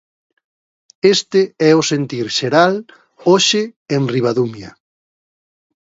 Este 1.15 1.41
é 1.69 1.71
o 1.81 1.87
sentir 1.91 2.27
xeral 2.37 2.73
hoxe 3.29 3.61
en 3.95 4.01
Ribadumia. 4.13 4.71